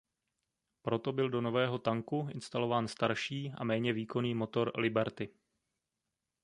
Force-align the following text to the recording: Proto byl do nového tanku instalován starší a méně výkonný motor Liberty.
Proto 0.81 1.11
byl 1.11 1.29
do 1.29 1.41
nového 1.41 1.79
tanku 1.79 2.27
instalován 2.31 2.87
starší 2.87 3.53
a 3.57 3.63
méně 3.63 3.93
výkonný 3.93 4.35
motor 4.35 4.71
Liberty. 4.75 5.29